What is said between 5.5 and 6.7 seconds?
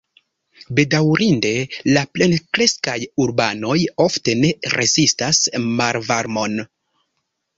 malvarmon.